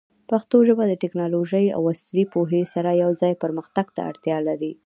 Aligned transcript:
پښتو 0.29 0.57
ژبه 0.67 0.83
د 0.87 0.93
ټیکنالوژۍ 1.03 1.65
او 1.75 1.81
عصري 1.93 2.23
پوهې 2.33 2.61
سره 2.73 2.99
یوځای 3.03 3.33
پرمختګ 3.43 3.85
ته 3.95 4.01
اړتیا 4.09 4.37
لري. 4.47 4.71